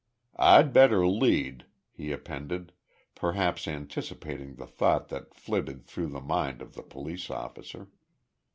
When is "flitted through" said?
5.35-6.07